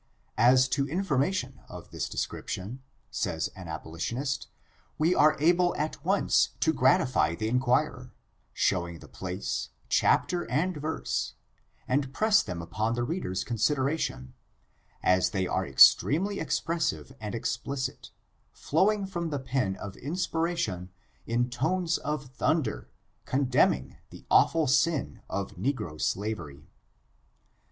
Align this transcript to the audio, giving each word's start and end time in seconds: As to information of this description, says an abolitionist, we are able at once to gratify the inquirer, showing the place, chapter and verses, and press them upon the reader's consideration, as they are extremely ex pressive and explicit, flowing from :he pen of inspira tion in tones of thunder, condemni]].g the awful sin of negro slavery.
As 0.39 0.67
to 0.69 0.87
information 0.87 1.59
of 1.69 1.91
this 1.91 2.09
description, 2.09 2.81
says 3.11 3.49
an 3.55 3.67
abolitionist, 3.67 4.47
we 4.97 5.13
are 5.13 5.37
able 5.39 5.75
at 5.75 6.03
once 6.03 6.55
to 6.61 6.73
gratify 6.73 7.35
the 7.35 7.47
inquirer, 7.47 8.11
showing 8.51 8.97
the 8.97 9.07
place, 9.07 9.69
chapter 9.89 10.49
and 10.49 10.75
verses, 10.77 11.35
and 11.87 12.11
press 12.15 12.41
them 12.41 12.63
upon 12.63 12.95
the 12.95 13.03
reader's 13.03 13.43
consideration, 13.43 14.33
as 15.03 15.29
they 15.29 15.45
are 15.45 15.67
extremely 15.67 16.39
ex 16.39 16.59
pressive 16.59 17.15
and 17.21 17.35
explicit, 17.35 18.09
flowing 18.51 19.05
from 19.05 19.31
:he 19.31 19.37
pen 19.37 19.75
of 19.75 19.93
inspira 19.93 20.57
tion 20.57 20.89
in 21.27 21.47
tones 21.47 21.99
of 21.99 22.25
thunder, 22.25 22.89
condemni]].g 23.27 23.97
the 24.09 24.25
awful 24.31 24.65
sin 24.65 25.21
of 25.29 25.57
negro 25.57 26.01
slavery. 26.01 26.65